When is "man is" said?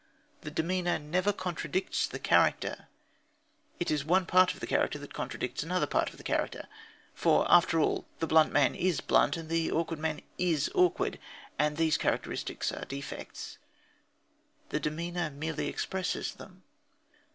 8.51-8.99, 9.99-10.71